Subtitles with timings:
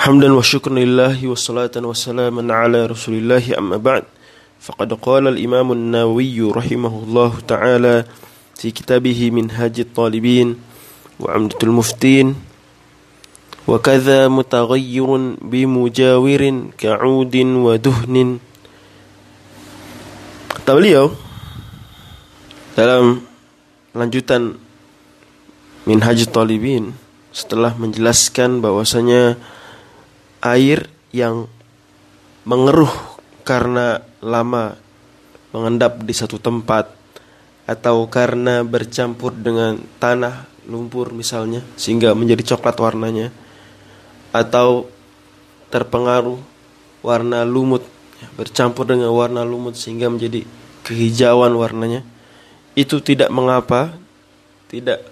[0.00, 4.04] حمدا وشكرا لله والصلاة والسلام على رسول الله أما بعد
[4.60, 8.04] فقد قال الإمام النووي رحمه الله تعالى
[8.56, 10.48] في كتابه منهاج الطالبين
[11.20, 12.34] وعمدة المفتين
[13.66, 15.10] وكذا متغير
[15.42, 16.42] بمجاور
[16.78, 18.16] كعود ودهن
[20.56, 21.14] Kata beliau
[22.74, 23.22] dalam
[23.94, 24.58] lanjutan
[25.86, 26.90] Minhaj Talibin
[27.30, 29.38] setelah menjelaskan bahwasanya
[30.41, 31.45] air yang
[32.45, 32.91] mengeruh
[33.45, 34.77] karena lama
[35.53, 36.89] mengendap di satu tempat
[37.69, 43.27] atau karena bercampur dengan tanah lumpur misalnya sehingga menjadi coklat warnanya
[44.31, 44.89] atau
[45.71, 46.39] terpengaruh
[47.01, 47.85] warna lumut
[48.37, 50.45] bercampur dengan warna lumut sehingga menjadi
[50.85, 52.05] kehijauan warnanya.
[52.77, 53.97] Itu tidak mengapa
[54.71, 55.03] tidak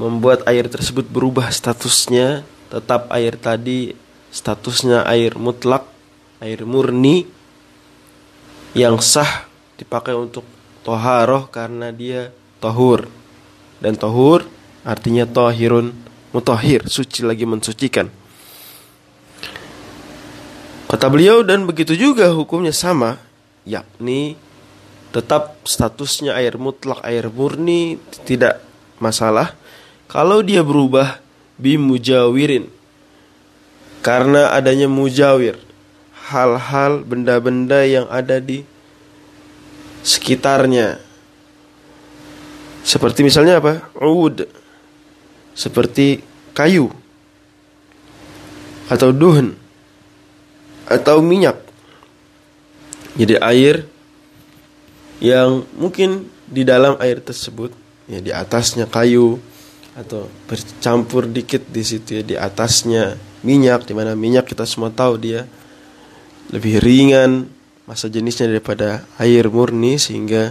[0.00, 3.94] membuat air tersebut berubah statusnya tetap air tadi
[4.34, 5.86] statusnya air mutlak
[6.42, 7.22] air murni
[8.74, 9.46] yang sah
[9.78, 10.42] dipakai untuk
[10.82, 13.06] toharoh karena dia tohur.
[13.78, 14.42] Dan tohur
[14.82, 15.94] artinya tohirun
[16.34, 18.10] mutahhir suci lagi mensucikan.
[20.90, 23.18] Kata beliau dan begitu juga hukumnya sama,
[23.66, 24.38] yakni
[25.14, 28.58] tetap statusnya air mutlak, air murni tidak
[28.98, 29.54] masalah.
[30.10, 31.18] Kalau dia berubah
[31.58, 32.83] bimujawirin
[34.04, 35.56] karena adanya mujawir
[36.28, 38.68] hal-hal benda-benda yang ada di
[40.04, 41.00] sekitarnya
[42.84, 43.88] seperti misalnya apa?
[43.96, 44.44] Ud
[45.56, 46.20] seperti
[46.52, 46.92] kayu
[48.92, 49.56] atau duhn
[50.84, 51.56] atau minyak.
[53.16, 53.88] Jadi air
[55.24, 57.72] yang mungkin di dalam air tersebut
[58.04, 59.40] ya di atasnya kayu
[59.94, 63.14] atau bercampur dikit di situ ya di atasnya
[63.46, 65.46] minyak di mana minyak kita semua tahu dia
[66.50, 67.46] lebih ringan
[67.86, 70.50] masa jenisnya daripada air murni sehingga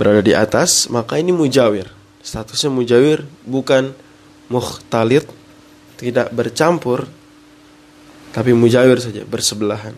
[0.00, 1.92] berada di atas maka ini mujawir
[2.24, 3.92] statusnya mujawir bukan
[4.48, 5.28] muhtalit
[6.00, 7.06] tidak bercampur
[8.34, 9.94] tapi mujawir saja bersebelahan.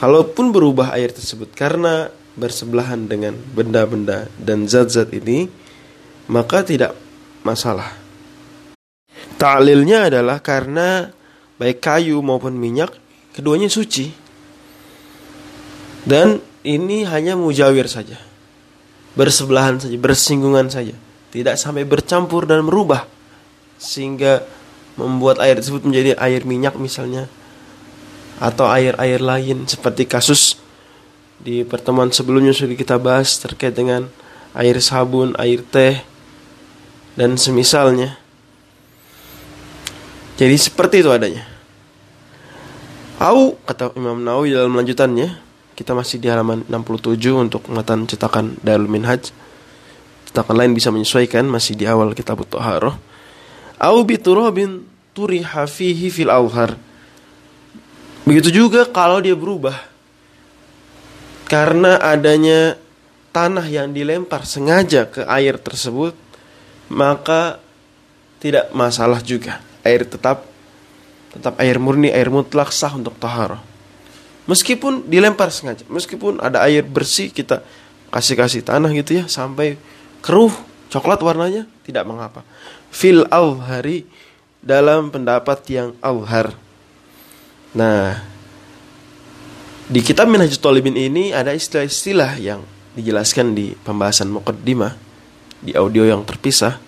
[0.00, 2.08] Kalaupun berubah air tersebut karena
[2.40, 5.52] bersebelahan dengan benda-benda dan zat-zat ini,
[6.30, 6.96] maka tidak
[7.44, 7.92] masalah.
[9.36, 11.12] Ta'lilnya adalah karena
[11.60, 12.94] baik kayu maupun minyak
[13.36, 14.10] keduanya suci.
[16.04, 18.20] Dan ini hanya mujawir saja.
[19.14, 20.92] Bersebelahan saja, bersinggungan saja.
[21.32, 23.08] Tidak sampai bercampur dan merubah.
[23.80, 24.44] Sehingga
[24.94, 27.26] membuat air tersebut menjadi air minyak misalnya
[28.38, 30.58] atau air-air lain seperti kasus
[31.38, 34.06] di pertemuan sebelumnya sudah kita bahas terkait dengan
[34.54, 36.02] air sabun, air teh
[37.14, 38.18] dan semisalnya.
[40.34, 41.46] Jadi seperti itu adanya.
[43.22, 45.38] Au kata Imam Nawawi dalam lanjutannya,
[45.78, 49.30] kita masih di halaman 67 untuk matan cetakan Darul Minhaj.
[50.30, 53.14] Cetakan lain bisa menyesuaikan masih di awal kitab Thaharah
[53.78, 56.78] au biturabin turiha fihi fil awhar.
[58.24, 59.76] Begitu juga kalau dia berubah
[61.44, 62.80] karena adanya
[63.34, 66.16] tanah yang dilempar sengaja ke air tersebut,
[66.88, 67.60] maka
[68.40, 69.60] tidak masalah juga.
[69.84, 70.44] Air tetap
[71.34, 73.60] tetap air murni, air mutlak sah untuk taharah.
[74.44, 77.64] Meskipun dilempar sengaja, meskipun ada air bersih kita
[78.12, 79.74] kasih-kasih tanah gitu ya sampai
[80.22, 80.52] keruh
[80.92, 82.46] coklat warnanya tidak mengapa
[82.94, 84.06] fil awhari
[84.62, 86.54] dalam pendapat yang awhar.
[87.74, 88.22] Nah,
[89.90, 92.62] di kitab Minhajul Talibin ini ada istilah-istilah yang
[92.94, 94.94] dijelaskan di pembahasan muqaddimah
[95.62, 96.80] di audio yang terpisah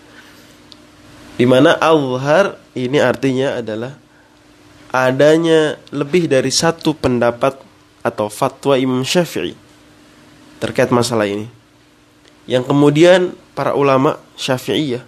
[1.37, 3.93] di mana awhar ini artinya adalah
[4.89, 7.61] adanya lebih dari satu pendapat
[8.01, 9.53] atau fatwa Imam Syafi'i
[10.57, 11.53] terkait masalah ini.
[12.49, 15.05] Yang kemudian para ulama Syafi'iyah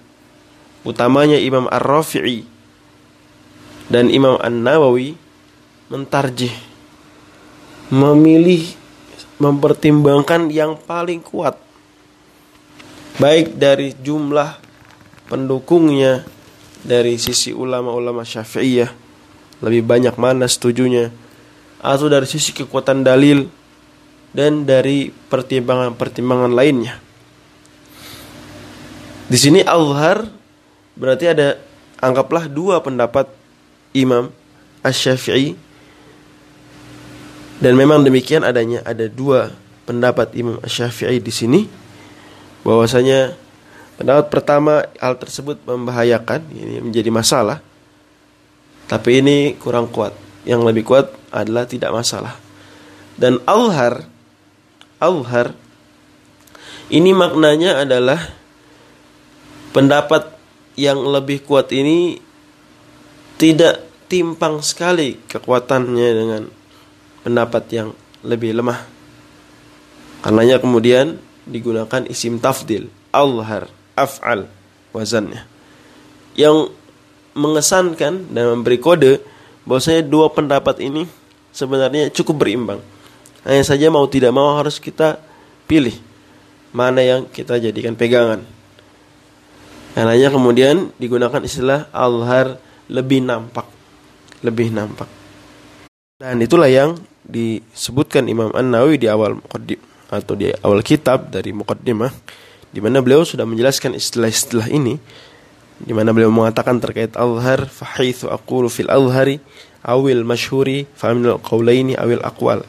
[0.84, 2.44] utamanya Imam Ar-Rafi'i
[3.88, 5.16] dan Imam An-Nawawi
[5.88, 6.52] mentarjih
[7.88, 8.76] memilih
[9.40, 11.56] mempertimbangkan yang paling kuat
[13.18, 14.58] baik dari jumlah
[15.28, 16.24] pendukungnya
[16.82, 18.90] dari sisi ulama-ulama Syafi'iyah
[19.62, 21.10] lebih banyak mana setujunya
[21.82, 23.50] atau dari sisi kekuatan dalil
[24.30, 26.98] dan dari pertimbangan-pertimbangan lainnya.
[29.28, 30.38] Di sini Al-Zhar
[30.98, 31.54] Berarti ada
[32.02, 33.30] anggaplah dua pendapat
[33.94, 34.34] Imam
[34.82, 35.54] Asy-Syafi'i
[37.62, 39.54] dan memang demikian adanya ada dua
[39.86, 41.60] pendapat Imam Asy-Syafi'i di sini
[42.68, 43.32] bahwasanya
[43.96, 47.64] pendapat pertama hal tersebut membahayakan ini menjadi masalah
[48.88, 50.16] Tapi ini kurang kuat.
[50.48, 52.40] Yang lebih kuat adalah tidak masalah.
[53.20, 54.08] Dan alhar,
[54.96, 55.52] alhar,
[56.88, 58.16] ini maknanya adalah
[59.76, 60.32] pendapat
[60.80, 62.16] yang lebih kuat ini
[63.36, 66.42] tidak timpang sekali kekuatannya dengan
[67.20, 67.92] pendapat yang
[68.24, 68.88] lebih lemah.
[70.24, 73.66] Karenanya kemudian digunakan isim tafdil, alhar,
[73.96, 74.46] af'al,
[74.94, 75.48] wazannya.
[76.38, 76.70] Yang
[77.34, 79.18] mengesankan dan memberi kode
[79.66, 81.08] bahwasanya dua pendapat ini
[81.50, 82.80] sebenarnya cukup berimbang.
[83.42, 85.18] Hanya saja mau tidak mau harus kita
[85.66, 85.96] pilih
[86.70, 88.44] mana yang kita jadikan pegangan.
[89.96, 93.66] Karenanya kemudian digunakan istilah alhar lebih nampak,
[94.46, 95.10] lebih nampak.
[96.18, 101.52] Dan itulah yang disebutkan Imam An Nawawi di awal muqaddim atau di awal kitab dari
[101.52, 102.12] muqaddimah
[102.72, 105.00] di mana beliau sudah menjelaskan istilah-istilah ini
[105.78, 109.38] di mana beliau mengatakan terkait al-har fahithu aqulu fil al-hari
[109.86, 112.66] awil mashhuri fa min al-qawlaini awil aqwal.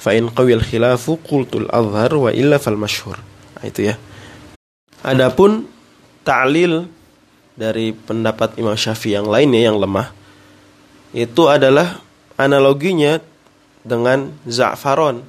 [0.00, 3.94] Fa in qawil khilafu qultul al-har wa illa fal mashhur nah, itu ya.
[5.04, 5.68] Adapun
[6.24, 6.88] ta'lil
[7.52, 10.08] dari pendapat Imam Syafi'i yang lainnya yang lemah
[11.12, 12.00] itu adalah
[12.40, 13.20] analoginya
[13.84, 15.20] dengan za'faron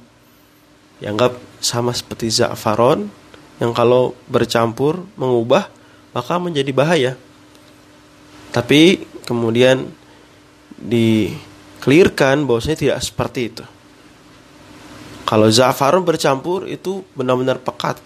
[1.02, 3.10] dianggap sama seperti za'faron
[3.58, 5.66] yang kalau bercampur mengubah
[6.14, 7.12] maka menjadi bahaya.
[8.54, 9.90] Tapi kemudian
[10.78, 13.64] dikelirkan bahwasanya tidak seperti itu.
[15.26, 17.98] Kalau za'faron bercampur itu benar-benar pekat.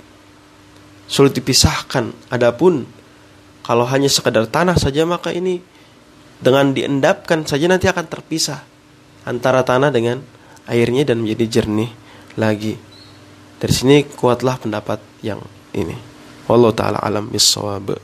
[1.05, 2.33] Sulit dipisahkan.
[2.33, 2.87] Adapun
[3.67, 5.59] kalau hanya sekedar tanah saja maka ini
[6.39, 8.63] dengan diendapkan saja nanti akan terpisah
[9.27, 10.23] antara tanah dengan
[10.71, 11.91] airnya dan menjadi jernih
[12.39, 12.86] lagi.
[13.57, 15.41] Dari sini kuatlah pendapat yang
[15.73, 15.97] ini.
[16.47, 17.97] Wallahu taala alam bisawab.